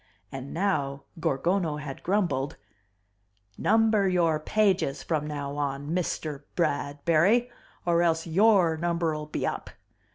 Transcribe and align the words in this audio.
And 0.31 0.51
now 0.51 1.03
Gorgono 1.19 1.77
had 1.79 2.01
grumbled, 2.01 2.57
"Number 3.55 4.09
your 4.09 4.39
pages 4.39 5.03
from 5.03 5.27
now 5.27 5.55
on, 5.57 5.93
MISTER 5.93 6.43
Bradbury 6.55 7.51
or 7.85 8.01
else 8.01 8.25
YOUR 8.25 8.77
number'll 8.77 9.27
be 9.27 9.45
up. 9.45 9.69